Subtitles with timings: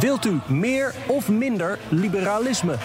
[0.00, 2.76] Wilt u meer of minder liberalisme?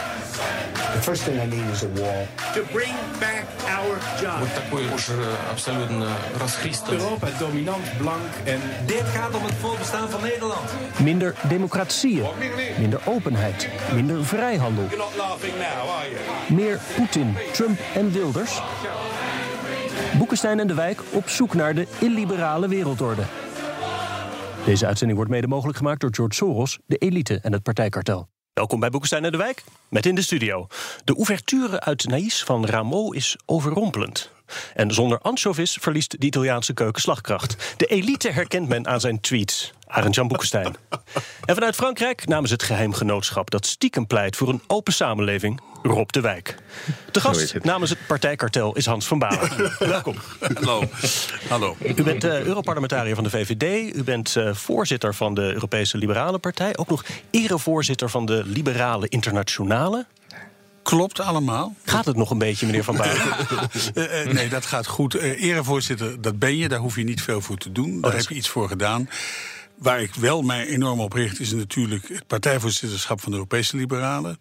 [0.94, 2.28] The first thing I need is a wall.
[2.54, 3.46] To bring back
[3.80, 4.54] our jobs.
[4.54, 5.10] такой уж
[5.52, 6.08] абсолютно
[6.40, 6.94] расхристан.
[6.96, 8.60] Europa dominant, blank en...
[8.86, 10.70] Dit gaat om het voorbestaan van Nederland.
[10.98, 12.26] Minder democratieën,
[12.80, 14.84] minder openheid, minder vrijhandel.
[14.84, 16.56] You're not laughing now, are you?
[16.56, 18.62] Meer Poetin, Trump en Wilders.
[20.18, 23.22] Boekenstein en de Wijk op zoek naar de illiberale wereldorde.
[24.67, 28.29] Deze uitzending wordt mede mogelijk gemaakt door George Soros, de elite en het partijkartel.
[28.53, 30.67] Welkom bij Boekenstein en de Wijk, met in de studio.
[31.05, 34.31] De ouverture uit Naïs van Rameau is overrompelend.
[34.75, 37.75] En zonder anchovis verliest de Italiaanse keuken slagkracht.
[37.77, 39.73] De elite herkent men aan zijn tweets.
[39.87, 40.77] Arend Jan Boekenstein.
[41.45, 46.21] En vanuit Frankrijk namens het geheimgenootschap dat stiekem pleit voor een open samenleving, Rob de
[46.21, 46.57] Wijk.
[47.11, 49.51] De gast namens het partijkartel is Hans van Balen.
[49.79, 50.15] Welkom.
[50.55, 50.83] Hallo.
[51.49, 51.77] Hallo.
[51.97, 53.95] U bent uh, Europarlementariër van de VVD.
[53.97, 56.77] U bent uh, voorzitter van de Europese Liberale Partij.
[56.77, 60.07] Ook nog erevoorzitter van de Liberale Internationale.
[60.87, 61.75] Klopt allemaal.
[61.85, 63.37] Gaat het nog een beetje, meneer Van Balen?
[63.95, 65.17] uh, uh, nee, dat gaat goed.
[65.17, 66.69] Uh, erevoorzitter, dat ben je.
[66.69, 68.01] Daar hoef je niet veel voor te doen.
[68.01, 69.09] Daar Oh, heb je iets voor gedaan.
[69.75, 74.39] Waar ik wel mij enorm op richt, is natuurlijk het partijvoorzitterschap van de Europese Liberalen.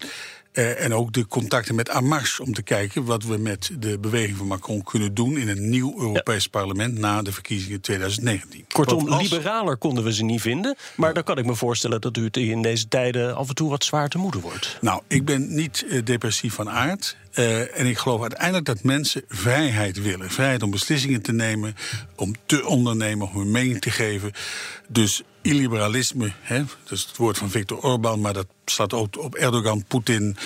[0.56, 4.38] Uh, en ook de contacten met Amars om te kijken wat we met de beweging
[4.38, 6.50] van Macron kunnen doen in een nieuw Europees ja.
[6.50, 8.66] parlement na de verkiezingen 2019.
[8.72, 9.30] Kortom, als...
[9.30, 10.76] liberaler konden we ze niet vinden.
[10.96, 13.70] Maar dan kan ik me voorstellen dat u het in deze tijden af en toe
[13.70, 14.78] wat zwaar te moeden wordt.
[14.82, 17.18] Nou, ik ben niet uh, depressief van aard.
[17.34, 20.30] Uh, en ik geloof uiteindelijk dat mensen vrijheid willen.
[20.30, 21.76] Vrijheid om beslissingen te nemen,
[22.16, 24.32] om te ondernemen, om hun mening te geven.
[24.88, 29.36] Dus illiberalisme, hè, dat is het woord van Viktor Orbán, maar dat staat ook op
[29.36, 30.38] Erdogan, Poetin,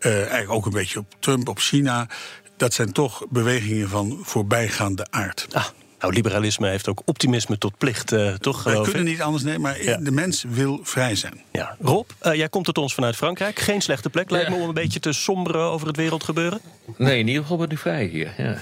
[0.00, 2.08] uh, eigenlijk ook een beetje op Trump, op China.
[2.56, 5.46] Dat zijn toch bewegingen van voorbijgaande aard.
[5.52, 5.64] Ah.
[6.00, 8.62] Nou, liberalisme heeft ook optimisme tot plicht, uh, toch?
[8.62, 9.96] Wij kunnen niet anders nemen, maar ja.
[9.96, 11.40] de mens wil vrij zijn.
[11.52, 11.76] Ja.
[11.80, 13.58] Rob, uh, jij komt tot ons vanuit Frankrijk.
[13.58, 14.54] Geen slechte plek, lijkt ja.
[14.54, 16.60] me om een beetje te somberen over het wereldgebeuren.
[16.96, 18.34] Nee, in ieder geval ben ik vrij hier.
[18.36, 18.58] Ja.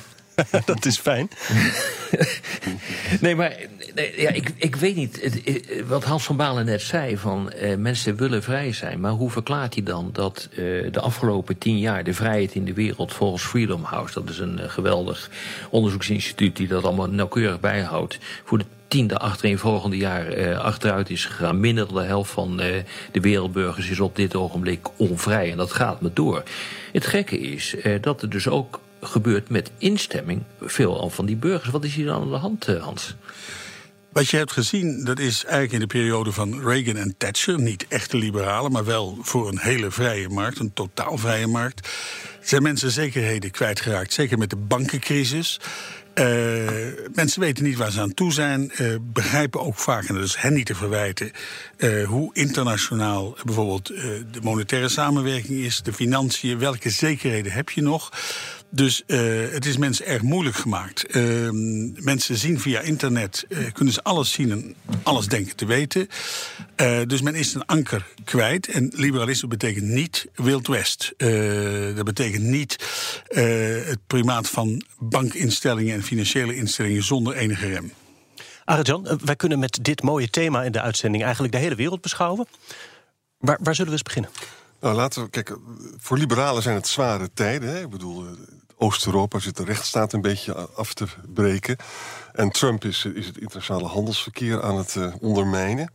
[0.65, 1.31] dat is fijn.
[3.21, 3.57] nee, maar
[3.95, 5.41] nee, ja, ik, ik weet niet.
[5.87, 9.01] Wat Hans van Balen net zei: van uh, mensen willen vrij zijn.
[9.01, 10.57] Maar hoe verklaart hij dan dat uh,
[10.93, 14.59] de afgelopen tien jaar de vrijheid in de wereld volgens Freedom House, dat is een
[14.59, 15.31] uh, geweldig
[15.71, 21.61] onderzoeksinstituut die dat allemaal nauwkeurig bijhoudt, voor de tiende achtereenvolgende jaar uh, achteruit is gegaan.
[21.61, 22.67] Minder dan de helft van uh,
[23.13, 25.51] de wereldburgers is op dit ogenblik onvrij.
[25.51, 26.43] En dat gaat me door.
[26.93, 31.71] Het gekke is uh, dat er dus ook gebeurt met instemming veelal van die burgers.
[31.71, 33.17] Wat is hier dan aan de hand, Hans?
[34.13, 37.61] Wat je hebt gezien, dat is eigenlijk in de periode van Reagan en Thatcher...
[37.61, 41.89] niet echte liberalen, maar wel voor een hele vrije markt, een totaal vrije markt...
[42.43, 45.61] zijn mensen zekerheden kwijtgeraakt, zeker met de bankencrisis...
[46.15, 46.25] Uh,
[47.15, 50.37] mensen weten niet waar ze aan toe zijn, uh, begrijpen ook vaak, en dat is
[50.37, 51.31] hen niet te verwijten,
[52.07, 58.13] hoe internationaal bijvoorbeeld de monetaire samenwerking is, de financiën, welke zekerheden heb je nog.
[58.71, 61.17] Dus uh, het is mensen erg moeilijk gemaakt.
[61.17, 61.49] Uh,
[62.03, 66.09] mensen zien via internet, uh, kunnen ze alles zien en alles denken te weten.
[67.07, 68.69] dus men is een anker kwijt.
[68.69, 71.15] En liberalisme betekent niet Wild West.
[71.95, 72.77] dat betekent niet
[73.29, 77.93] het primaat van bankinstellingen en financiële instellingen zonder enige rem.
[78.65, 82.47] Arjan, wij kunnen met dit mooie thema in de uitzending eigenlijk de hele wereld beschouwen.
[83.39, 84.31] Waar, waar zullen we eens beginnen?
[84.81, 85.61] Nou, laten we kijken.
[85.97, 87.69] Voor liberalen zijn het zware tijden.
[87.69, 87.81] Hè?
[87.81, 88.25] Ik bedoel,
[88.79, 91.77] Oost-Europa zit de rechtsstaat een beetje af te breken.
[92.33, 95.93] En Trump is, is het internationale handelsverkeer aan het uh, ondermijnen.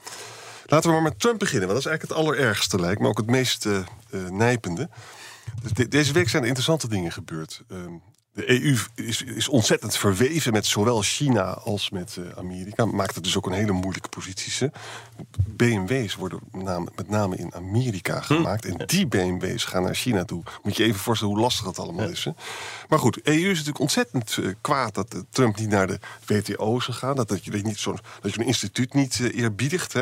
[0.66, 3.18] Laten we maar met Trump beginnen, want dat is eigenlijk het allerergste, lijkt me ook
[3.18, 3.78] het meest uh,
[4.12, 4.90] uh, nijpende.
[5.74, 7.64] De, deze week zijn er interessante dingen gebeurd.
[8.34, 12.86] De EU is, is, ontzettend verweven met zowel China als met uh, Amerika.
[12.86, 14.72] Maakt het dus ook een hele moeilijke positie.
[15.48, 18.66] BMW's worden met name, met name in Amerika gemaakt.
[18.66, 18.72] Hm.
[18.72, 20.44] En die BMW's gaan naar China toe.
[20.64, 22.12] Moet je even voorstellen hoe lastig dat allemaal ja.
[22.12, 22.24] is.
[22.24, 22.32] Hè?
[22.90, 26.78] Maar goed, EU is natuurlijk ontzettend uh, kwaad dat uh, Trump niet naar de WTO
[26.78, 27.16] is gegaan.
[27.16, 29.94] Dat, dat je niet zo'n dat je een instituut niet eerbiedigt.
[29.94, 30.02] Hè?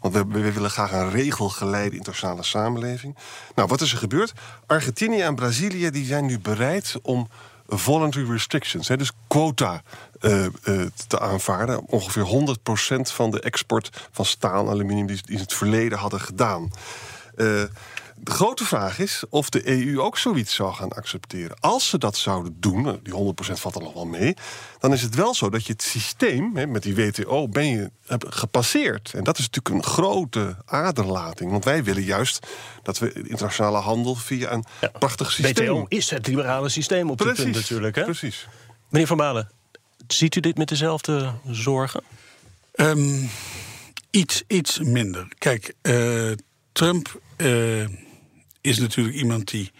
[0.00, 3.16] Want we, we, willen graag een regelgeleide internationale samenleving.
[3.54, 4.32] Nou, wat is er gebeurd?
[4.66, 7.28] Argentinië en Brazilië die zijn nu bereid om
[7.78, 9.82] voluntary restrictions, hè, dus quota
[10.20, 11.86] uh, uh, te aanvaarden.
[11.86, 12.56] Ongeveer
[12.98, 16.70] 100% van de export van staal en aluminium die ze in het verleden hadden gedaan.
[17.36, 17.62] Uh,
[18.24, 21.56] de grote vraag is of de EU ook zoiets zou gaan accepteren.
[21.60, 24.34] Als ze dat zouden doen, nou, die 100% valt er nog wel mee,
[24.78, 27.90] dan is het wel zo dat je het systeem hè, met die WTO ben je
[28.18, 29.12] gepasseerd.
[29.14, 31.50] En dat is natuurlijk een grote aderlating.
[31.50, 32.46] Want wij willen juist
[32.82, 34.64] dat we internationale handel via een
[34.98, 35.66] prachtig systeem.
[35.66, 37.96] WTO is het liberale systeem op dit punt natuurlijk.
[37.96, 38.04] Hè?
[38.04, 38.48] Precies.
[38.88, 39.50] Meneer Van Balen,
[40.06, 42.02] ziet u dit met dezelfde zorgen?
[42.74, 43.30] Um,
[44.10, 45.28] iets, iets minder.
[45.38, 46.32] Kijk, uh,
[46.72, 47.20] Trump.
[47.36, 47.84] Uh,
[48.62, 49.70] is natuurlijk iemand die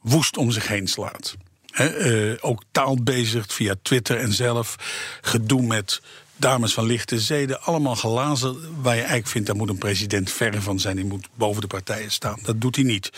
[0.00, 1.36] woest om zich heen slaat.
[1.70, 4.76] He, uh, ook taal bezigt via Twitter en zelf.
[5.20, 6.00] Gedoe met
[6.36, 7.62] dames van lichte zeden.
[7.62, 9.46] Allemaal glazen waar je eigenlijk vindt...
[9.46, 10.96] daar moet een president verre van zijn.
[10.96, 12.38] Die moet boven de partijen staan.
[12.42, 13.10] Dat doet hij niet.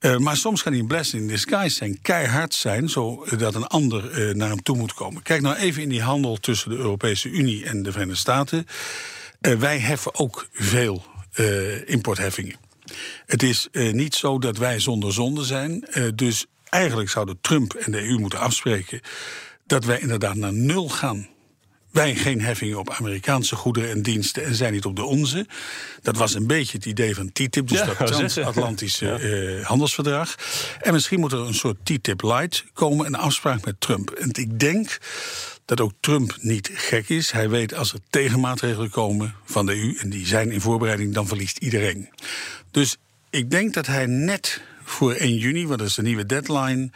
[0.00, 1.98] Uh, maar soms kan hij een blessing in disguise zijn.
[2.02, 5.22] Keihard zijn, zodat een ander uh, naar hem toe moet komen.
[5.22, 8.66] Kijk nou even in die handel tussen de Europese Unie en de Verenigde Staten.
[9.40, 11.04] Wij heffen ook veel
[11.86, 12.56] importheffingen.
[13.26, 15.86] Het is uh, niet zo dat wij zonder zonde zijn.
[15.94, 19.00] Uh, dus eigenlijk zouden Trump en de EU moeten afspreken
[19.66, 21.28] dat wij inderdaad naar nul gaan.
[21.90, 25.46] Wij geen heffingen op Amerikaanse goederen en diensten en zij niet op de onze.
[26.02, 30.34] Dat was een beetje het idee van TTIP, dus Ja, dat transatlantische eh, handelsverdrag.
[30.80, 34.10] En misschien moet er een soort TTIP light komen, een afspraak met Trump.
[34.10, 34.98] En ik denk
[35.70, 37.30] dat ook Trump niet gek is.
[37.30, 41.26] Hij weet als er tegenmaatregelen komen van de EU en die zijn in voorbereiding, dan
[41.26, 42.08] verliest iedereen.
[42.70, 42.96] Dus
[43.30, 46.90] ik denk dat hij net voor 1 juni, wat is de nieuwe deadline,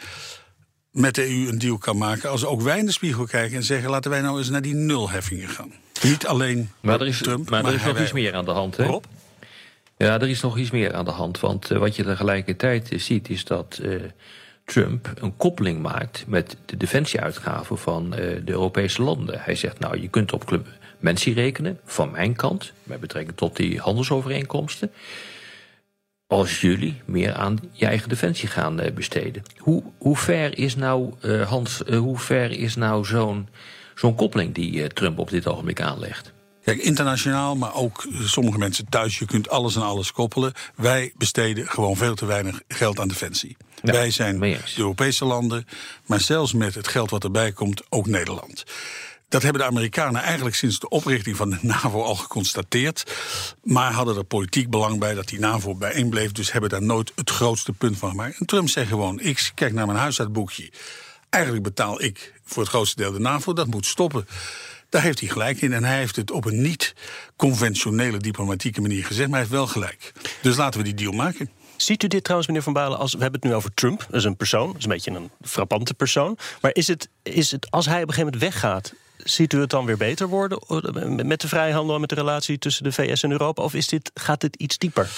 [0.91, 2.31] met de EU een deal kan maken.
[2.31, 4.75] Als ook wij in de spiegel kijken en zeggen: laten wij nou eens naar die
[4.75, 5.73] nulheffingen gaan.
[6.03, 8.77] Niet alleen Maar er is, Trump, maar er is nog iets meer aan de hand.
[8.77, 8.85] Hè?
[8.85, 9.05] Rob?
[9.97, 11.41] Ja, er is nog iets meer aan de hand.
[11.41, 14.01] Want eh, wat je tegelijkertijd ziet, is dat eh,
[14.65, 19.41] Trump een koppeling maakt met de defensieuitgaven van eh, de Europese landen.
[19.41, 23.79] Hij zegt, nou, je kunt op clementie rekenen, van mijn kant, met betrekking tot die
[23.79, 24.93] handelsovereenkomsten.
[26.27, 29.43] Als jullie meer aan je eigen defensie gaan eh, besteden.
[29.57, 33.49] Hoe, hoe ver is nou, eh, Hans, hoe ver is nou zo'n
[33.95, 36.34] zo'n koppeling die Trump op dit ogenblik aanlegt?
[36.65, 40.53] Kijk, internationaal, maar ook eh, sommige mensen thuis, je kunt alles en alles koppelen.
[40.77, 43.57] Wij besteden gewoon veel te weinig geld aan defensie.
[43.83, 44.59] Ja, Wij zijn de.
[44.77, 45.67] Europese landen,
[46.07, 48.65] maar zelfs met het geld wat erbij komt, ook Nederland.
[49.29, 53.15] Dat hebben de Amerikanen eigenlijk sinds de oprichting van de NAVO al geconstateerd.
[53.63, 56.33] Maar hadden er politiek belang bij dat die NAVO bijeen bleef.
[56.33, 58.39] Dus hebben daar nooit het grootste punt van gemaakt.
[58.39, 60.71] En Trump zegt gewoon: ik kijk naar mijn huishoudboekje.
[61.29, 63.53] Eigenlijk betaal ik voor het grootste deel de NAVO.
[63.53, 64.27] Dat moet stoppen.
[64.95, 65.73] Daar heeft hij gelijk in.
[65.73, 66.95] En hij heeft het op een niet
[67.37, 69.29] conventionele diplomatieke manier gezegd.
[69.29, 70.13] Maar hij heeft wel gelijk.
[70.43, 71.51] Dus laten we die deal maken.
[71.77, 74.15] Ziet u dit trouwens, meneer Van Balen, als we hebben het nu over Trump, dat
[74.15, 76.39] is een persoon, dat is een beetje een frappante persoon.
[76.61, 79.71] Maar is het, is het als hij op een gegeven moment weggaat, ziet u het
[79.71, 83.23] dan weer beter worden eh, met de vrijhandel en met de relatie tussen de VS
[83.23, 83.63] en Europa?
[83.63, 85.11] Of is dit, gaat dit iets dieper?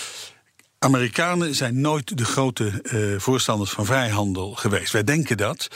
[0.78, 4.92] Amerikanen zijn nooit de grote eh, voorstanders van vrijhandel geweest.
[4.92, 5.68] Wij denken dat.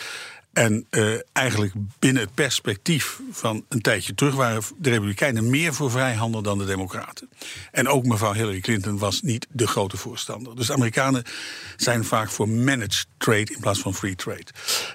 [0.52, 5.90] En eh, eigenlijk binnen het perspectief van een tijdje terug waren de Republikeinen meer voor
[5.90, 7.30] vrijhandel dan de Democraten.
[7.72, 10.56] En ook mevrouw Hillary Clinton was niet de grote voorstander.
[10.56, 11.24] Dus Amerikanen
[11.76, 14.46] zijn vaak voor managed trade in plaats van free trade.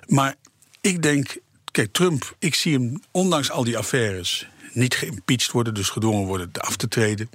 [0.07, 0.35] Maar
[0.81, 1.37] ik denk,
[1.71, 6.51] kijk, Trump, ik zie hem ondanks al die affaires niet geïmpeached worden, dus gedwongen worden
[6.51, 7.29] af te treden.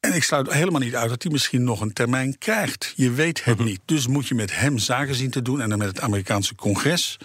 [0.00, 2.92] En ik sluit helemaal niet uit dat hij misschien nog een termijn krijgt.
[2.96, 3.80] Je weet het niet.
[3.84, 5.60] Dus moet je met hem zaken zien te doen.
[5.60, 7.18] En dan met het Amerikaanse congres.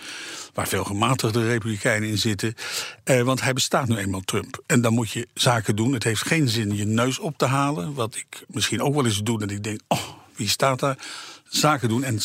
[0.53, 2.53] Waar veel gematigde republikeinen in zitten.
[3.03, 4.63] Eh, want hij bestaat nu eenmaal Trump.
[4.65, 5.93] En dan moet je zaken doen.
[5.93, 7.93] Het heeft geen zin je neus op te halen.
[7.93, 9.39] Wat ik misschien ook wel eens doe.
[9.39, 10.97] Dat ik denk, oh, wie staat daar?
[11.49, 12.03] Zaken doen.
[12.03, 12.21] En eh,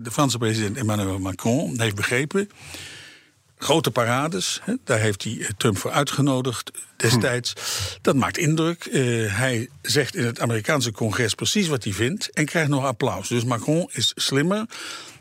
[0.00, 2.50] de Franse president Emmanuel Macron heeft begrepen.
[3.58, 7.52] Grote parades, hè, daar heeft hij eh, Trump voor uitgenodigd destijds.
[8.00, 8.84] Dat maakt indruk.
[8.84, 9.02] Eh,
[9.36, 13.28] hij zegt in het Amerikaanse congres precies wat hij vindt en krijgt nog applaus.
[13.28, 14.66] Dus Macron is slimmer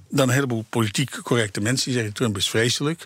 [0.09, 3.05] dan een heleboel politiek correcte mensen die zeggen: Trump is vreselijk.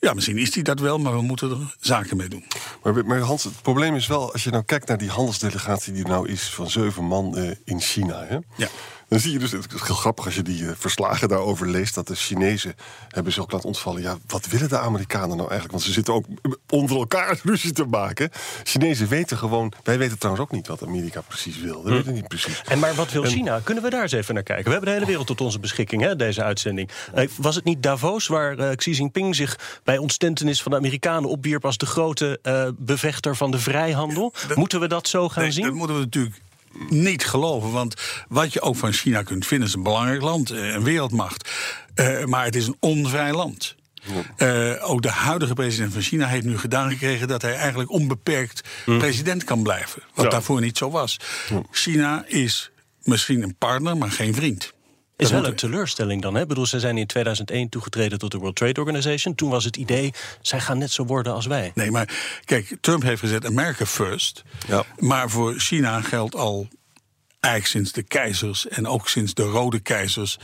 [0.00, 2.44] Ja, misschien is hij dat wel, maar we moeten er zaken mee doen.
[2.82, 6.02] Maar, maar Hans, het probleem is wel, als je nou kijkt naar die handelsdelegatie die
[6.02, 8.24] er nou is van zeven man eh, in China.
[8.24, 8.38] Hè?
[8.56, 8.68] Ja.
[9.12, 11.94] Dan zie je dus, het is heel grappig als je die eh, verslagen daarover leest,
[11.94, 12.74] dat de Chinezen
[13.08, 14.02] hebben zich ook laten ontvallen.
[14.02, 15.70] Ja, wat willen de Amerikanen nou eigenlijk?
[15.70, 16.24] Want ze zitten ook
[16.70, 18.30] onder elkaar ruzie te maken.
[18.62, 21.82] Chinezen weten gewoon, wij weten trouwens ook niet wat Amerika precies wil.
[21.82, 22.62] Dat weten we niet precies.
[22.64, 23.60] En maar wat wil China?
[23.64, 24.64] Kunnen we daar eens even naar kijken?
[24.64, 26.90] We hebben de hele wereld tot onze beschikking, hè, deze uitzending.
[27.14, 31.30] Eh, was het niet Davos waar eh, Xi Jinping zich bij ontstentenis van de Amerikanen
[31.30, 34.32] opwierp als de grote eh, bevechter van de vrijhandel?
[34.54, 35.64] Moeten we dat zo gaan Nee, zien?
[35.64, 36.40] Dat moeten we natuurlijk
[36.88, 37.70] niet geloven.
[37.70, 37.94] Want
[38.28, 41.50] wat je ook van China kunt vinden, is een belangrijk land, eh, een wereldmacht.
[41.94, 43.74] Uh, maar het is een onvrij land.
[44.38, 48.68] Uh, ook de huidige president van China heeft nu gedaan gekregen dat hij eigenlijk onbeperkt
[48.84, 48.98] hm.
[48.98, 50.02] president kan blijven.
[50.14, 51.20] Wat daarvoor niet zo was.
[51.70, 52.70] China is
[53.02, 54.72] misschien een partner, maar geen vriend.
[55.16, 56.34] Is wel een teleurstelling dan.
[56.34, 56.40] Hè?
[56.40, 59.34] Ik bedoel, ze zijn in 2001 toegetreden tot de World Trade Organization.
[59.34, 61.72] Toen was het idee, zij gaan net zo worden als wij.
[61.74, 64.42] Nee, maar kijk, Trump heeft gezet America first.
[64.68, 64.84] Ja.
[64.98, 66.68] Maar voor China geldt al
[67.40, 70.38] eigenlijk sinds de keizers en ook sinds de rode keizers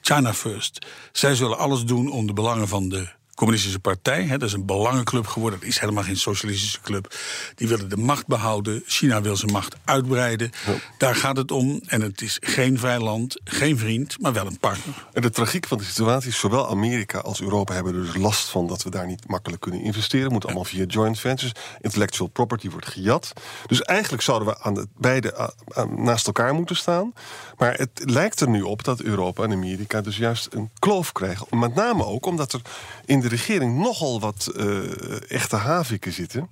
[0.00, 0.86] China first.
[1.12, 3.08] Zij zullen alles doen om de belangen van de
[3.38, 4.24] communistische partij.
[4.24, 5.60] Hè, dat is een belangenclub geworden.
[5.60, 7.14] Dat is helemaal geen socialistische club.
[7.54, 8.82] Die willen de macht behouden.
[8.86, 10.50] China wil zijn macht uitbreiden.
[10.96, 11.80] Daar gaat het om.
[11.86, 15.06] En het is geen vijand, geen vriend, maar wel een partner.
[15.12, 18.48] En de tragiek van de situatie is zowel Amerika als Europa hebben er dus last
[18.48, 20.32] van dat we daar niet makkelijk kunnen investeren.
[20.32, 21.54] Moet allemaal via joint ventures.
[21.80, 23.32] Intellectual property wordt gejat.
[23.66, 25.52] Dus eigenlijk zouden we aan de, beide
[25.96, 27.12] naast elkaar moeten staan.
[27.56, 31.58] Maar het lijkt er nu op dat Europa en Amerika dus juist een kloof krijgen.
[31.58, 32.60] Met name ook omdat er
[33.04, 36.48] in de de regering nogal wat uh, echte haviken zitten.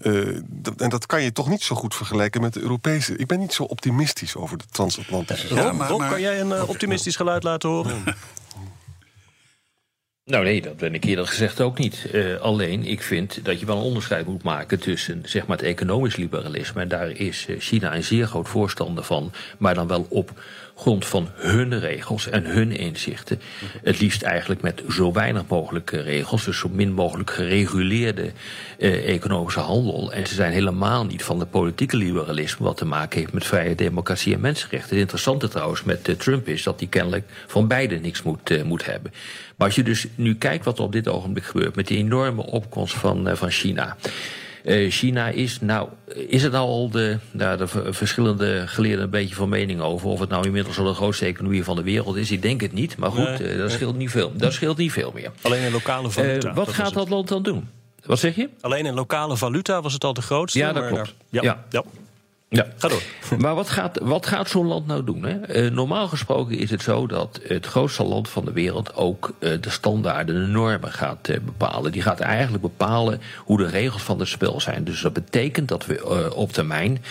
[0.00, 0.36] Uh,
[0.76, 3.16] en dat kan je toch niet zo goed vergelijken met de Europese.
[3.16, 5.54] Ik ben niet zo optimistisch over de transatlantische.
[5.54, 8.04] Ja, maar, Rob, kan jij een uh, optimistisch geluid laten horen?
[10.26, 12.06] Nou nee, dat ben ik eerder gezegd ook niet.
[12.12, 15.66] Uh, alleen, ik vind dat je wel een onderscheid moet maken tussen zeg maar, het
[15.66, 16.80] economisch liberalisme.
[16.80, 20.32] En daar is China een zeer groot voorstander van, maar dan wel op
[20.76, 23.40] grond van hun regels en hun inzichten.
[23.82, 28.30] Het liefst eigenlijk met zo weinig mogelijk regels, dus zo min mogelijk gereguleerde
[28.78, 30.12] eh, economische handel.
[30.12, 33.74] En ze zijn helemaal niet van de politieke liberalisme, wat te maken heeft met vrije
[33.74, 34.90] democratie en mensenrechten.
[34.90, 39.12] Het interessante trouwens met Trump is dat hij kennelijk van beide niks moet, moet hebben.
[39.56, 42.46] Maar als je dus nu kijkt wat er op dit ogenblik gebeurt met die enorme
[42.46, 43.96] opkomst van, uh, van China.
[44.64, 45.88] Uh, China is, nou,
[46.28, 50.20] is het nou al de, nou, de verschillende geleerden een beetje van mening over of
[50.20, 52.30] het nou inmiddels al de grootste economie van de wereld is?
[52.30, 54.92] Ik denk het niet, maar goed, nee, uh, dat, scheelt niet veel, dat scheelt niet
[54.92, 55.30] veel meer.
[55.42, 56.48] Alleen een lokale valuta.
[56.48, 57.68] Uh, wat gaat dat land dan doen?
[58.04, 58.48] Wat zeg je?
[58.60, 60.58] Alleen in lokale valuta was het al de grootste.
[60.58, 61.14] Ja, dat klopt.
[61.28, 61.42] ja.
[61.42, 61.64] ja.
[61.70, 61.82] ja.
[62.48, 62.66] Ja.
[62.76, 63.02] Ga door.
[63.38, 65.24] Maar wat gaat, wat gaat zo'n land nou doen?
[65.24, 65.64] Hè?
[65.64, 69.60] Uh, normaal gesproken is het zo dat het grootste land van de wereld ook uh,
[69.60, 71.92] de standaarden, de normen gaat uh, bepalen.
[71.92, 74.84] Die gaat eigenlijk bepalen hoe de regels van het spel zijn.
[74.84, 77.04] Dus dat betekent dat we op termijn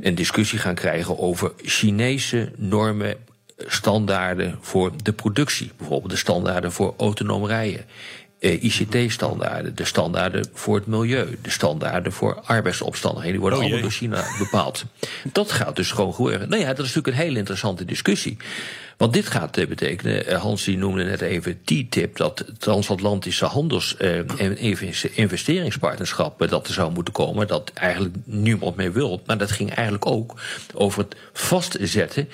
[0.00, 3.16] een discussie gaan krijgen over Chinese normen,
[3.56, 5.72] standaarden voor de productie.
[5.76, 7.84] Bijvoorbeeld de standaarden voor autonoom rijden.
[8.38, 13.82] Eh, ICT-standaarden, de standaarden voor het milieu, de standaarden voor arbeidsomstandigheden, die worden oh, allemaal
[13.82, 14.84] door China bepaald.
[15.32, 16.48] Dat gaat dus gewoon gebeuren.
[16.48, 18.36] Nou ja, dat is natuurlijk een hele interessante discussie.
[18.98, 23.96] Want dit gaat eh, betekenen, eh, Hans die noemde net even TTIP, dat transatlantische handels-
[23.96, 24.58] en
[25.14, 29.22] investeringspartnerschap dat er zou moeten komen, dat eigenlijk niemand mee wil.
[29.26, 30.40] Maar dat ging eigenlijk ook
[30.74, 32.28] over het vastzetten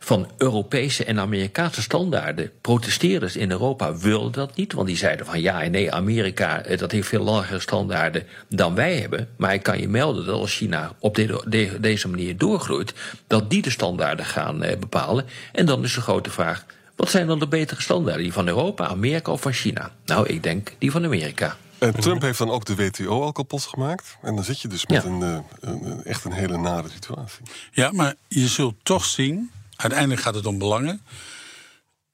[0.00, 2.50] van Europese en Amerikaanse standaarden.
[2.60, 6.78] Protesteerders in Europa wilden dat niet, want die zeiden van ja en nee, Amerika eh,
[6.78, 9.28] dat heeft veel lagere standaarden dan wij hebben.
[9.36, 12.94] Maar ik kan je melden dat als China op de, deze manier doorgroeit,
[13.26, 15.24] dat die de standaarden gaan eh, bepalen.
[15.52, 16.66] En dan is de grote vraag.
[16.96, 18.22] Wat zijn dan de betere standaarden?
[18.22, 19.90] Die van Europa, Amerika of van China?
[20.04, 21.56] Nou, ik denk die van Amerika.
[21.78, 24.16] En Trump heeft dan ook de WTO al kapot gemaakt.
[24.22, 27.42] En dan zit je dus met een, een, eh, een, echt een hele nare situatie.
[27.70, 31.00] Ja, maar je zult toch zien Uiteindelijk gaat het om belangen.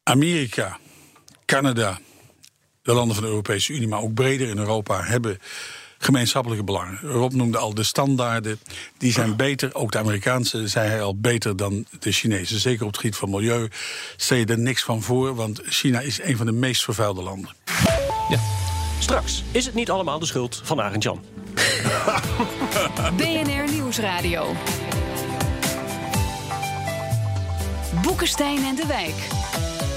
[0.02, 0.78] Amerika,
[1.44, 1.98] Canada,
[2.82, 5.38] de landen van de Europese Unie, maar ook breder in Europa hebben
[6.04, 6.98] gemeenschappelijke belangen.
[7.02, 8.60] Rob noemde al de standaarden.
[8.98, 12.58] Die zijn beter, ook de Amerikaanse zei hij al, beter dan de Chinese.
[12.58, 13.68] Zeker op het gebied van milieu
[14.16, 17.50] stel je er niks van voor, want China is een van de meest vervuilde landen.
[18.28, 18.38] Ja.
[18.98, 21.24] Straks is het niet allemaal de schuld van Arend Jan.
[23.16, 24.56] BNR Nieuwsradio.
[28.02, 29.41] Boekenstein en de Wijk.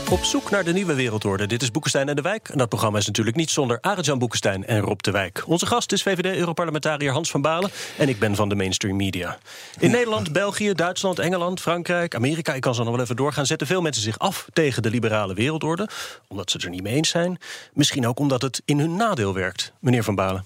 [0.09, 1.47] Op zoek naar de nieuwe wereldorde.
[1.47, 2.49] Dit is Boekenstein en de Wijk.
[2.49, 5.43] En dat programma is natuurlijk niet zonder Arjan Boekenstein en Rob de Wijk.
[5.47, 7.71] Onze gast is VVD-Europarlementariër Hans van Balen.
[7.97, 9.37] En ik ben van de mainstream media.
[9.79, 12.53] In Nederland, België, Duitsland, Engeland, Frankrijk, Amerika...
[12.53, 14.47] ik kan zo nog wel even doorgaan, zetten veel mensen zich af...
[14.53, 15.89] tegen de liberale wereldorde,
[16.27, 17.37] omdat ze het er niet mee eens zijn.
[17.73, 19.73] Misschien ook omdat het in hun nadeel werkt.
[19.79, 20.45] Meneer van Balen.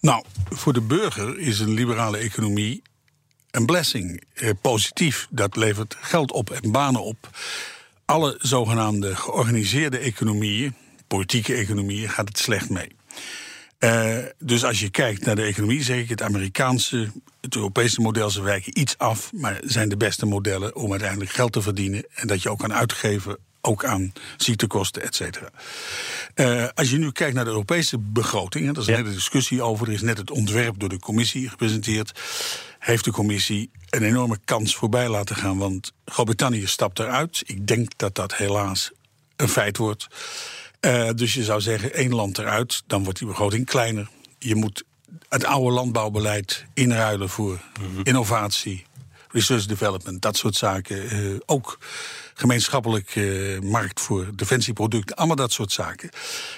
[0.00, 2.82] Nou, voor de burger is een liberale economie
[3.50, 4.22] een blessing.
[4.34, 5.26] Eh, positief.
[5.30, 7.30] Dat levert geld op en banen op.
[8.08, 10.74] Alle zogenaamde georganiseerde economieën,
[11.06, 12.96] politieke economieën, gaat het slecht mee.
[13.78, 17.10] Uh, dus als je kijkt naar de economie, zeg ik het Amerikaanse,
[17.40, 21.52] het Europese model, ze wijken iets af, maar zijn de beste modellen om uiteindelijk geld
[21.52, 25.50] te verdienen en dat je ook kan uitgeven ook aan ziektekosten, et cetera.
[26.34, 29.86] Uh, als je nu kijkt naar de Europese begroting, er is een hele discussie over,
[29.86, 32.20] er is net het ontwerp door de commissie gepresenteerd
[32.78, 35.58] heeft de commissie een enorme kans voorbij laten gaan.
[35.58, 37.42] Want Groot-Brittannië stapt eruit.
[37.46, 38.90] Ik denk dat dat helaas
[39.36, 40.06] een feit wordt.
[40.80, 44.08] Uh, dus je zou zeggen, één land eruit, dan wordt die begroting kleiner.
[44.38, 44.84] Je moet
[45.28, 47.60] het oude landbouwbeleid inruilen voor
[48.02, 48.86] innovatie,
[49.28, 51.14] research development, dat soort zaken.
[51.14, 51.78] Uh, ook
[52.38, 56.10] gemeenschappelijk uh, markt voor defensieproducten, allemaal dat soort zaken.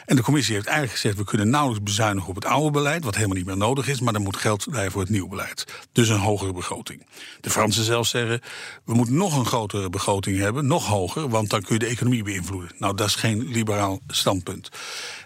[0.06, 3.14] En de commissie heeft eigenlijk gezegd: we kunnen nauwelijks bezuinigen op het oude beleid, wat
[3.14, 5.64] helemaal niet meer nodig is, maar er moet geld blijven voor het nieuwe beleid.
[5.92, 7.06] Dus een hogere begroting.
[7.40, 8.40] De Fransen zelf zeggen:
[8.84, 12.22] we moeten nog een grotere begroting hebben, nog hoger, want dan kun je de economie
[12.22, 12.70] beïnvloeden.
[12.78, 14.68] Nou, dat is geen liberaal standpunt.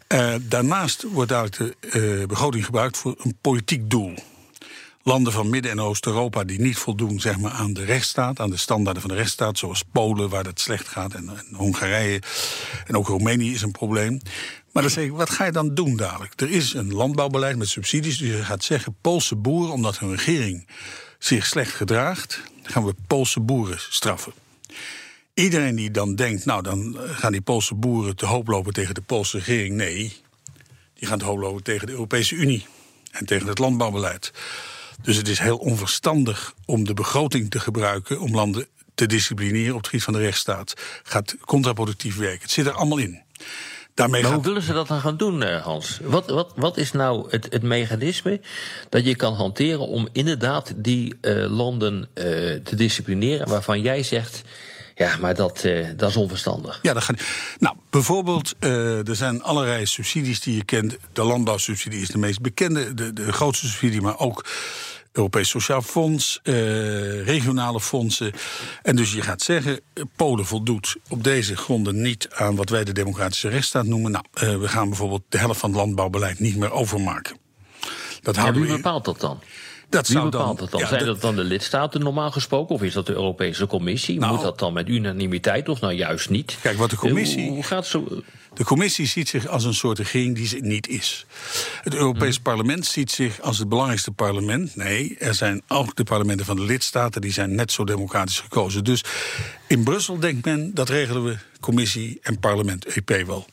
[0.09, 4.15] Uh, daarnaast wordt eigenlijk de uh, begroting gebruikt voor een politiek doel
[5.05, 8.57] landen van Midden- en Oost-Europa die niet voldoen zeg maar, aan de rechtsstaat, aan de
[8.57, 12.23] standaarden van de rechtsstaat, zoals Polen, waar het slecht gaat, en, en Hongarije.
[12.87, 14.21] En ook Roemenië is een probleem.
[14.73, 16.41] Maar dan zeg ik, wat ga je dan doen dadelijk?
[16.41, 20.67] Er is een landbouwbeleid met subsidies, dus je gaat zeggen, Poolse boeren, omdat hun regering
[21.19, 24.33] zich slecht gedraagt, gaan we Poolse boeren straffen.
[25.35, 29.01] Iedereen die dan denkt, nou dan gaan die Poolse boeren te hoop lopen tegen de
[29.01, 30.17] Poolse regering, nee,
[30.95, 32.67] die gaan te hoop lopen tegen de Europese Unie
[33.11, 34.33] en tegen het landbouwbeleid.
[35.03, 39.77] Dus het is heel onverstandig om de begroting te gebruiken om landen te disciplineren op
[39.77, 40.75] het gebied van de rechtsstaat.
[41.03, 42.43] Gaat contraproductief werken.
[42.43, 43.23] Het zit er allemaal in.
[43.95, 46.01] Daarmee maar hoe willen ze dat dan gaan doen, eh, Hans?
[46.03, 48.41] Wat, wat, wat is nou het, het mechanisme
[48.89, 52.25] dat je kan hanteren om inderdaad die uh, landen uh,
[52.55, 54.43] te disciplineren waarvan jij zegt.
[54.95, 56.79] Ja, maar dat, uh, dat is onverstandig.
[56.83, 57.21] Ja, dat gaat.
[57.59, 60.97] Nou, bijvoorbeeld, uh, er zijn allerlei subsidies die je kent.
[61.13, 64.47] De landbouwsubsidie is de meest bekende, de, de grootste subsidie, maar ook
[65.13, 68.33] Europees Sociaal Fonds, uh, regionale fondsen.
[68.83, 69.81] En dus je gaat zeggen,
[70.17, 74.11] Polen voldoet op deze gronden niet aan wat wij de democratische rechtsstaat noemen.
[74.11, 77.37] Nou, we gaan bijvoorbeeld de helft van het landbouwbeleid niet meer overmaken.
[78.23, 79.41] Dat ja, wie bepaalt dat dan?
[79.95, 80.81] Dat Wie bepaalt dat dan?
[80.81, 82.75] Ja, Zijn dat dan de lidstaten normaal gesproken?
[82.75, 84.19] Of is dat de Europese Commissie?
[84.19, 86.57] Nou, Moet dat dan met unanimiteit of nou juist niet?
[86.63, 87.49] Kijk, wat de commissie.
[87.49, 88.23] Hoe, gaat zo.
[88.55, 91.27] De commissie ziet zich als een soort regering die ze niet is.
[91.83, 92.43] Het Europees hmm.
[92.43, 94.77] Parlement ziet zich als het belangrijkste parlement.
[94.77, 98.85] Nee, er zijn ook de parlementen van de lidstaten die zijn net zo democratisch gekozen.
[98.85, 99.05] Dus
[99.67, 103.47] in Brussel denkt men dat regelen we commissie en parlement, EP wel.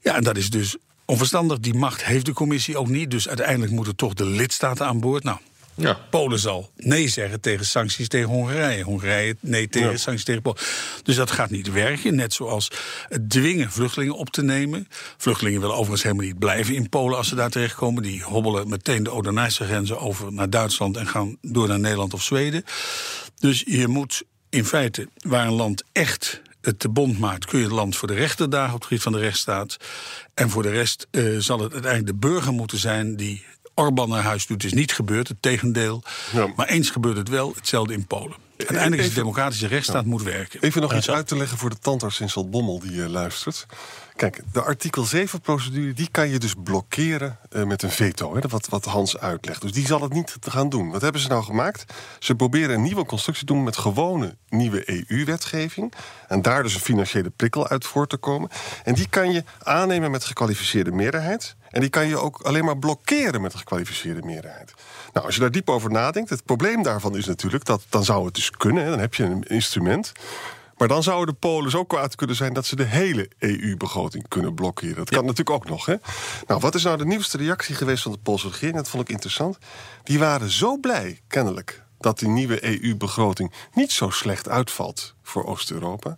[0.00, 1.60] Ja, en dat is dus onverstandig.
[1.60, 3.10] Die macht heeft de commissie ook niet.
[3.10, 5.24] Dus uiteindelijk moeten toch de lidstaten aan boord.
[5.24, 5.38] Nou,
[5.74, 5.98] ja.
[6.10, 8.82] Polen zal nee zeggen tegen sancties tegen Hongarije.
[8.82, 10.60] Hongarije nee tegen sancties tegen Polen.
[11.02, 12.14] Dus dat gaat niet werken.
[12.14, 12.70] Net zoals
[13.08, 14.88] het dwingen vluchtelingen op te nemen.
[15.16, 18.02] Vluchtelingen willen overigens helemaal niet blijven in Polen als ze daar terechtkomen.
[18.02, 22.22] Die hobbelen meteen de Odernijse grenzen over naar Duitsland en gaan door naar Nederland of
[22.22, 22.64] Zweden.
[23.38, 27.64] Dus je moet in feite, waar een land echt het te bond maakt, kun je
[27.64, 29.76] het land voor de rechter dagen op het gebied van de rechtsstaat.
[30.34, 34.22] En voor de rest uh, zal het uiteindelijk de burger moeten zijn die Orbán naar
[34.22, 35.28] huis doet, is niet gebeurd.
[35.28, 36.02] Het tegendeel.
[36.56, 37.52] Maar eens gebeurt het wel.
[37.54, 38.36] Hetzelfde in Polen.
[38.66, 40.60] Uiteindelijk is de democratische rechtsstaat moet werken.
[40.62, 43.66] Even nog iets uit te leggen voor de tandarts in Zaltbommel die uh, luistert.
[44.16, 48.34] Kijk, de artikel 7-procedure die kan je dus blokkeren uh, met een veto.
[48.34, 49.62] Hè, wat, wat Hans uitlegt.
[49.62, 50.90] Dus die zal het niet te gaan doen.
[50.90, 51.92] Wat hebben ze nou gemaakt?
[52.18, 55.92] Ze proberen een nieuwe constructie te doen met gewone nieuwe EU-wetgeving.
[56.28, 58.50] En daar dus een financiële prikkel uit voor te komen.
[58.84, 61.56] En die kan je aannemen met gekwalificeerde meerderheid.
[61.70, 64.74] En die kan je ook alleen maar blokkeren met een gekwalificeerde meerderheid.
[65.12, 68.24] Nou, als je daar diep over nadenkt, het probleem daarvan is natuurlijk dat dan zou
[68.24, 68.90] het dus kunnen.
[68.90, 70.12] Dan heb je een instrument.
[70.76, 74.54] Maar dan zouden de Polen zo kwaad kunnen zijn dat ze de hele EU-begroting kunnen
[74.54, 74.96] blokkeren.
[74.96, 75.86] Dat kan natuurlijk ook nog.
[75.86, 75.94] Hè?
[76.46, 78.76] Nou, wat is nou de nieuwste reactie geweest van de Poolse regering?
[78.76, 79.58] Dat vond ik interessant.
[80.02, 86.16] Die waren zo blij, kennelijk, dat die nieuwe EU-begroting niet zo slecht uitvalt voor Oost-Europa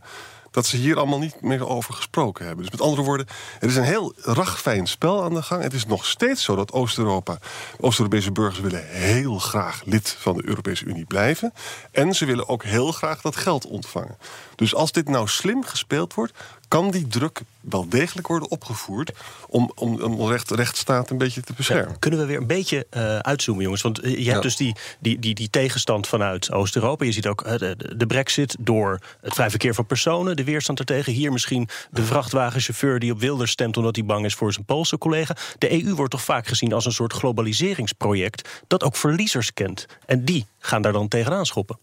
[0.53, 2.63] dat ze hier allemaal niet meer over gesproken hebben.
[2.63, 3.27] Dus met andere woorden,
[3.61, 5.63] er is een heel ragfijn spel aan de gang.
[5.63, 7.39] Het is nog steeds zo dat Oost-Europa,
[7.81, 11.53] Oost-Europese burgers willen heel graag lid van de Europese Unie blijven.
[11.91, 14.19] En ze willen ook heel graag dat geld ontvangen.
[14.55, 16.33] Dus als dit nou slim gespeeld wordt,
[16.73, 19.13] kan die druk wel degelijk worden opgevoerd
[19.49, 21.99] om, om, om recht, rechtsstaat een beetje te beschermen.
[21.99, 23.83] kunnen we weer een beetje uh, uitzoomen, jongens?
[23.83, 27.05] Want eh, je hebt dus die, die, die, die tegenstand vanuit Oost-Europa.
[27.05, 30.79] Je ziet ook uh, de, de, brexit door het vrij verkeer van personen, de weerstand
[30.79, 31.13] ertegen.
[31.13, 34.99] Hier misschien de vrachtwagenchauffeur die op Wilders stemt omdat hij bang is voor zijn Poolse
[34.99, 35.37] collega.
[35.59, 39.87] De EU wordt toch vaak gezien als een soort globaliseringsproject dat ook verliezers kent.
[40.07, 41.79] En die gaan daar dan tegenaan schoppen.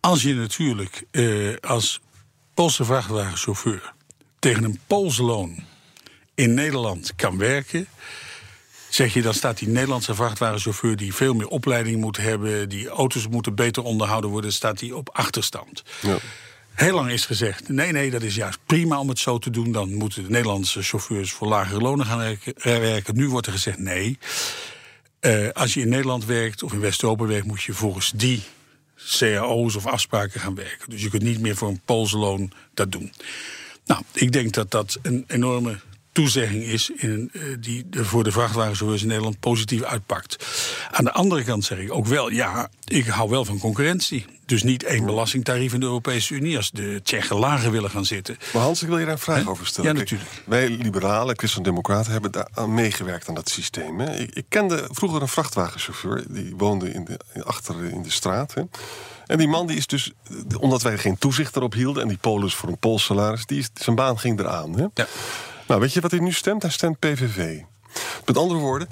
[0.00, 2.00] Als je natuurlijk uh, als
[2.54, 3.92] Poolse vrachtwagenchauffeur
[4.38, 5.64] tegen een Poolse loon
[6.34, 7.86] in Nederland kan werken.
[8.88, 13.28] Zeg je, dan staat die Nederlandse vrachtwagenchauffeur die veel meer opleiding moet hebben, die auto's
[13.28, 15.82] moeten beter onderhouden worden, staat die op achterstand.
[16.00, 16.18] Ja.
[16.74, 19.72] Heel lang is gezegd: nee, nee, dat is juist prima om het zo te doen.
[19.72, 23.16] Dan moeten de Nederlandse chauffeurs voor lagere lonen gaan werken.
[23.16, 24.18] Nu wordt er gezegd: nee.
[25.20, 28.42] Uh, als je in Nederland werkt of in West-Europa werkt, moet je volgens die
[29.18, 30.90] cao's of afspraken gaan werken.
[30.90, 33.12] Dus je kunt niet meer voor een Poolse loon dat doen.
[33.84, 35.78] Nou, ik denk dat dat een enorme
[36.12, 40.46] toezegging is in, uh, die de, voor de vrachtwagenchauffeurs in Nederland positief uitpakt.
[40.90, 44.24] Aan de andere kant zeg ik ook wel, ja, ik hou wel van concurrentie.
[44.52, 48.36] Dus niet één belastingtarief in de Europese Unie als de Tsjechen lager willen gaan zitten.
[48.52, 49.92] Maar Hans, ik wil je daar een vraag over stellen.
[49.92, 50.30] Ja, natuurlijk.
[50.30, 54.00] Kijk, wij liberalen, christen-democraten, hebben daar aan meegewerkt aan dat systeem.
[54.00, 54.16] Hè.
[54.16, 58.54] Ik, ik, kende vroeger een vrachtwagenchauffeur, die woonde in de, achter in de straat.
[58.54, 58.62] Hè.
[59.26, 60.12] En die man die is dus,
[60.58, 62.02] omdat wij geen toezicht erop hielden...
[62.02, 64.78] en die polis voor een Pools salaris, die is, zijn baan ging eraan.
[64.78, 64.86] Hè.
[64.94, 65.06] Ja.
[65.66, 66.62] Nou, weet je wat hij nu stemt?
[66.62, 67.60] Hij stemt PVV.
[68.24, 68.88] Met andere woorden,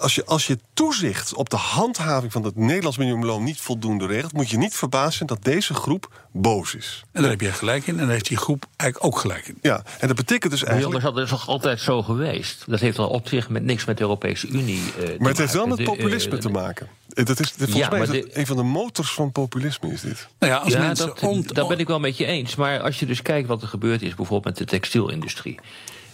[0.00, 4.32] als je, als je toezicht op de handhaving van het Nederlands minimumloon niet voldoende regelt,
[4.32, 7.04] moet je niet verbazen dat deze groep boos is.
[7.12, 9.58] En daar heb je gelijk in, en daar heeft die groep eigenlijk ook gelijk in.
[9.62, 11.02] Ja, en dat betekent dus eigenlijk.
[11.02, 12.64] Maar dat is toch altijd zo geweest?
[12.66, 14.82] Dat heeft al op zich met niks met de Europese Unie.
[15.00, 16.88] Uh, maar het heeft wel met populisme te maken.
[17.08, 20.28] Dat is, volgens ja, mij is de, een van de motors van populisme is dit.
[20.38, 22.54] Nou ja, als ja, mensen dat, ont- daar ben ik wel met je eens.
[22.54, 25.58] Maar als je dus kijkt wat er gebeurd is, bijvoorbeeld met de textielindustrie.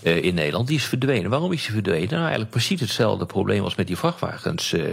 [0.02, 1.30] Uh, in Nederland, die is verdwenen.
[1.30, 2.08] Waarom is die verdwenen?
[2.08, 4.72] Nou, eigenlijk precies hetzelfde probleem als met die vrachtwagens.
[4.72, 4.84] Uh,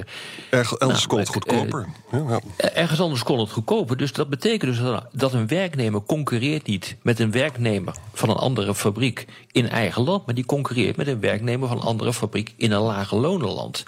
[0.50, 1.88] Erg, elders nou, kon het goedkoper.
[2.14, 2.70] Uh, ja, ja.
[2.70, 3.98] Ergens anders kon het goedkoper.
[3.98, 8.76] Dus dat betekent dus dat een werknemer concurreert niet met een werknemer van een andere
[8.76, 12.72] fabriek in eigen land, maar die concurreert met een werknemer van een andere fabriek in
[12.72, 13.84] een lager lonenland.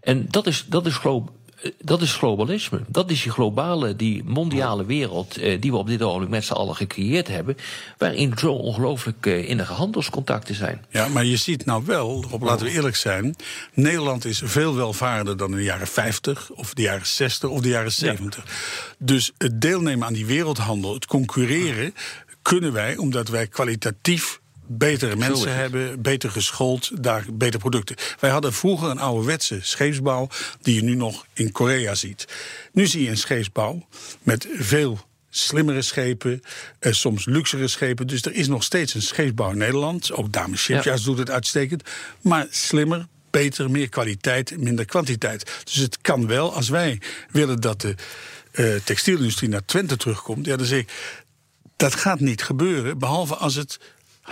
[0.00, 1.22] En dat is, dat is geloof
[1.78, 2.80] dat is globalisme.
[2.86, 6.52] Dat is die globale, die mondiale wereld eh, die we op dit ogenblik met z'n
[6.52, 7.56] allen gecreëerd hebben.
[7.98, 10.84] Waarin zo ongelooflijk eh, innige handelscontacten zijn.
[10.88, 13.34] Ja, maar je ziet nou wel, laten we eerlijk zijn.
[13.74, 17.68] Nederland is veel welvarender dan in de jaren 50 of de jaren 60 of de
[17.68, 18.44] jaren 70.
[18.44, 18.52] Ja.
[18.98, 21.94] Dus het deelnemen aan die wereldhandel, het concurreren,
[22.42, 24.39] kunnen wij omdat wij kwalitatief
[24.72, 27.96] betere mensen hebben, beter geschoold, daar betere producten.
[28.20, 30.28] Wij hadden vroeger een ouderwetse scheepsbouw
[30.62, 32.24] die je nu nog in Korea ziet.
[32.72, 33.86] Nu zie je een scheepsbouw
[34.22, 34.98] met veel
[35.30, 36.42] slimmere schepen,
[36.78, 38.06] eh, soms luxere schepen.
[38.06, 40.12] Dus er is nog steeds een scheepsbouw in Nederland.
[40.12, 41.08] Ook Dames Shipyards ja.
[41.08, 41.82] doet het uitstekend.
[42.20, 45.62] Maar slimmer, beter, meer kwaliteit, minder kwantiteit.
[45.64, 47.94] Dus het kan wel, als wij willen dat de
[48.52, 50.46] uh, textielindustrie naar Twente terugkomt...
[50.46, 50.92] Ja, dan zeg ik,
[51.76, 53.78] dat gaat niet gebeuren, behalve als het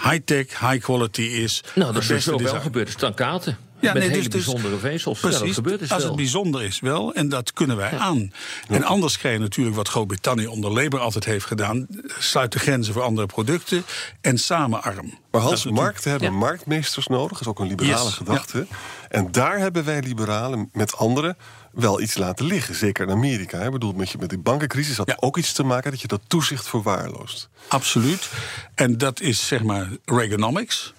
[0.03, 1.65] high-tech, high quality is.
[1.75, 2.91] Nou, dat is zo wel gebeurd.
[2.91, 3.59] Stankaten.
[3.81, 5.21] Ja, met nee, hele dus, bijzondere vezels.
[5.21, 6.09] Precies, ja, dat gebeurt dus als wel.
[6.09, 7.99] het bijzonder is wel, en dat kunnen wij ja.
[7.99, 8.33] aan.
[8.69, 11.87] En anders krijg je natuurlijk wat Groot-Brittannië onder Labour altijd heeft gedaan.
[12.19, 13.85] Sluit de grenzen voor andere producten
[14.21, 15.19] en samenarm.
[15.31, 17.31] Maar Hans, markten hebben marktmeesters nodig.
[17.31, 18.67] Dat is ook een liberale Yes, gedachte.
[19.09, 21.37] En daar hebben wij liberalen met anderen
[21.81, 22.75] wel iets laten liggen.
[22.75, 23.61] Zeker in Amerika.
[23.61, 26.21] Ik bedoel, met, je, met die bankencrisis had ook iets te maken dat je dat
[26.27, 27.49] toezicht verwaarloost.
[27.69, 28.31] Absoluut.
[28.75, 30.93] En dat is zeg maar Reaganomics,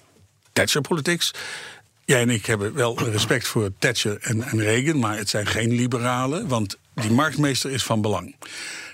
[0.54, 1.34] Thatcher politics.
[2.06, 5.72] Jij en ik hebben wel respect voor Thatcher en, en Reagan, maar het zijn geen
[5.72, 8.36] liberalen, want die marktmeester is van belang.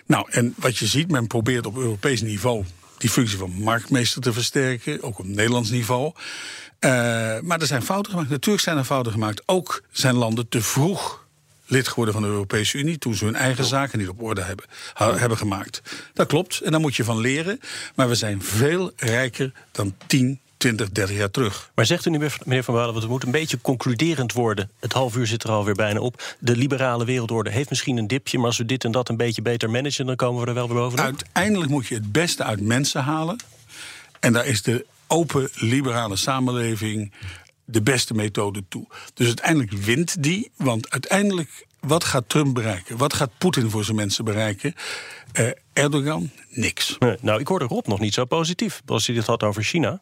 [0.06, 2.66] Nou, en wat je ziet, men probeert op Europees niveau
[2.98, 6.06] die functie van marktmeester te versterken, ook op Nederlands niveau.
[6.06, 6.92] Uh,
[7.42, 8.30] maar er zijn fouten gemaakt.
[8.30, 9.44] Natuurlijk zijn er fouten gemaakt.
[9.46, 11.25] Ook zijn landen te vroeg
[11.66, 14.66] lid geworden van de Europese Unie toen ze hun eigen zaken niet op orde hebben,
[14.94, 15.82] ha, hebben gemaakt.
[16.14, 17.60] Dat klopt en daar moet je van leren.
[17.96, 21.72] Maar we zijn veel rijker dan 10, 20, 30 jaar terug.
[21.76, 24.72] Maar zegt u nu, meneer Van Balen, want het moet een beetje concluderend worden.
[24.80, 26.36] Het half uur zit er alweer bijna op.
[26.40, 29.42] De liberale wereldorde heeft misschien een dipje, maar als we dit en dat een beetje
[29.42, 31.06] beter managen, dan komen we er wel weer bovenop.
[31.06, 33.40] Uiteindelijk moet je het beste uit mensen halen.
[34.20, 37.12] En daar is de open liberale samenleving
[37.66, 38.88] de beste methode toe.
[39.14, 42.98] Dus uiteindelijk wint die, want uiteindelijk, wat gaat Trump bereiken?
[42.98, 44.74] Wat gaat Poetin voor zijn mensen bereiken?
[45.40, 46.96] Uh, Erdogan, niks.
[47.00, 50.02] Nee, nou, ik hoorde Rob nog niet zo positief als hij dit had over China.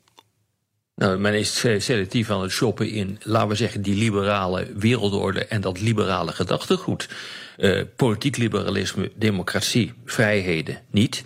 [0.95, 5.61] Nou, men is selectief aan het shoppen in, laten we zeggen, die liberale wereldorde en
[5.61, 7.09] dat liberale gedachtegoed.
[7.57, 11.23] Uh, politiek liberalisme, democratie, vrijheden niet.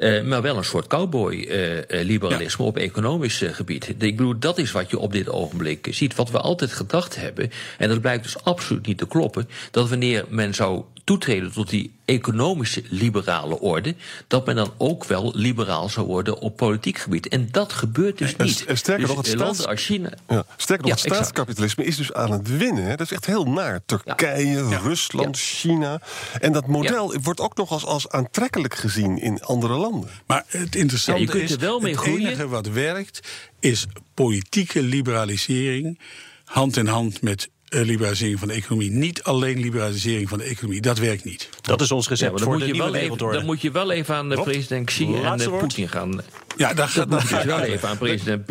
[0.00, 2.64] Uh, maar wel een soort cowboy-liberalisme uh, ja.
[2.64, 3.88] op economisch gebied.
[3.88, 6.14] Ik bedoel, dat is wat je op dit ogenblik ziet.
[6.14, 10.24] Wat we altijd gedacht hebben, en dat blijkt dus absoluut niet te kloppen, dat wanneer
[10.28, 13.94] men zou toetreden tot die economische liberale orde,
[14.26, 17.28] dat men dan ook wel liberaal zou worden op politiek gebied.
[17.28, 18.64] En dat gebeurt dus en, niet.
[18.64, 19.66] En sterker dus nog, het, staats...
[19.66, 20.12] als China.
[20.28, 22.84] Ja, sterker nog, ja, het staatskapitalisme is dus aan het winnen.
[22.84, 22.96] Hè?
[22.96, 23.80] Dat is echt heel naar.
[23.86, 24.78] Turkije, ja.
[24.78, 26.00] Rusland, China.
[26.40, 30.10] En dat model wordt ook nog als, als aantrekkelijk gezien in andere landen.
[30.26, 32.26] Maar het interessante je kunt is, er wel mee het groeien.
[32.26, 33.28] enige wat werkt,
[33.60, 35.98] is politieke liberalisering
[36.44, 38.90] hand in hand met liberalisering van de economie.
[38.90, 40.80] Niet alleen liberalisering van de economie.
[40.80, 41.48] Dat werkt niet.
[41.60, 43.36] Dat is ons recept ja, dan voor moet de je nieuwe wel even, wereldorde.
[43.36, 45.50] Dan moet je wel even aan de Rob, president Xi en.
[45.58, 46.20] Poetin gaan.
[46.56, 48.46] Ja, dat gaat moet dus wel even aan president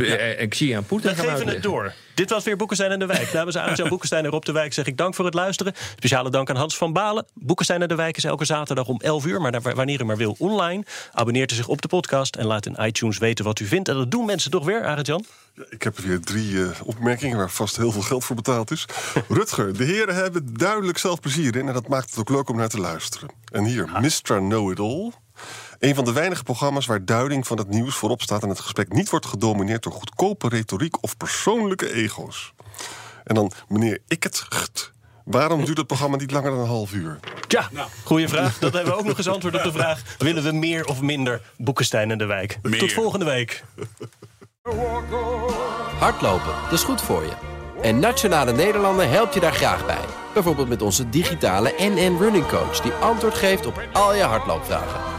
[0.49, 1.93] Xi aan Poetin We geven het door.
[2.13, 3.33] Dit was weer Boekenstein en de Wijk.
[3.33, 5.73] Namens Arend-Jan Boekenstein en Rob de Wijk zeg ik dank voor het luisteren.
[5.95, 7.25] Speciale dank aan Hans van Balen.
[7.33, 10.17] Boekenstein en de Wijk is elke zaterdag om 11 uur, maar daar- wanneer u maar
[10.17, 10.83] wil online.
[11.13, 13.89] Abonneert u zich op de podcast en laat in iTunes weten wat u vindt.
[13.89, 15.25] En dat doen mensen toch weer, Arend-Jan?
[15.53, 18.85] Ja, Ik heb weer drie eh, opmerkingen waar vast heel veel geld voor betaald is.
[19.27, 21.67] Rutger, de heren hebben duidelijk zelf plezier in...
[21.67, 23.29] en dat maakt het ook leuk om naar te luisteren.
[23.51, 24.38] En hier, Mr.
[24.38, 25.12] Know-It-All.
[25.79, 28.43] Een van de weinige programma's waar duiding van het nieuws voorop staat...
[28.43, 31.03] en het gesprek niet wordt gedomineerd door goedkope retoriek...
[31.03, 32.53] of persoonlijke ego's.
[33.23, 34.91] En dan, meneer Ikkert,
[35.25, 37.19] waarom duurt het programma niet langer dan een half uur?
[37.47, 37.69] Ja,
[38.03, 38.57] goede vraag.
[38.57, 40.01] Dat hebben we ook nog eens antwoord op de vraag.
[40.17, 42.59] Willen we meer of minder Boekenstein en de Wijk?
[42.77, 43.63] Tot volgende week.
[45.99, 47.33] Hardlopen, dat is goed voor je.
[47.81, 50.05] En Nationale Nederlanden helpt je daar graag bij.
[50.33, 52.81] Bijvoorbeeld met onze digitale NN Running Coach...
[52.81, 55.18] die antwoord geeft op al je hardloopvragen.